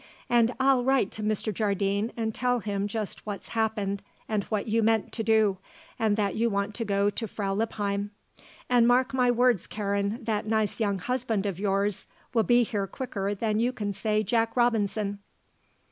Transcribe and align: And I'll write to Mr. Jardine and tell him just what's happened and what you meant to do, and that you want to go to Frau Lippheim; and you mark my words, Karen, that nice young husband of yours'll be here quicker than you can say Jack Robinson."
And 0.31 0.55
I'll 0.59 0.83
write 0.83 1.11
to 1.11 1.21
Mr. 1.23 1.53
Jardine 1.53 2.11
and 2.17 2.33
tell 2.33 2.57
him 2.61 2.87
just 2.87 3.23
what's 3.23 3.49
happened 3.49 4.01
and 4.27 4.43
what 4.45 4.65
you 4.67 4.81
meant 4.81 5.11
to 5.11 5.21
do, 5.21 5.59
and 5.99 6.17
that 6.17 6.33
you 6.33 6.49
want 6.49 6.73
to 6.73 6.83
go 6.85 7.11
to 7.11 7.27
Frau 7.27 7.53
Lippheim; 7.53 8.09
and 8.67 8.85
you 8.85 8.87
mark 8.87 9.13
my 9.13 9.29
words, 9.29 9.67
Karen, 9.67 10.17
that 10.23 10.47
nice 10.47 10.79
young 10.79 10.97
husband 10.97 11.45
of 11.45 11.59
yours'll 11.59 12.09
be 12.43 12.63
here 12.63 12.87
quicker 12.87 13.35
than 13.35 13.59
you 13.59 13.71
can 13.71 13.93
say 13.93 14.23
Jack 14.23 14.57
Robinson." 14.57 15.19